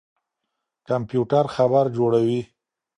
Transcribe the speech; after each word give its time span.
کمپيوټر 0.87 1.45
خبر 1.55 1.85
جوړوي. 1.97 2.39